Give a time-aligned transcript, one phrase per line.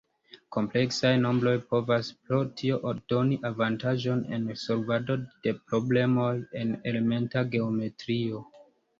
[0.55, 6.31] Kompleksaj nombroj povas pro tio doni avantaĝon en solvado de problemoj
[6.63, 8.41] en elementa geometrio.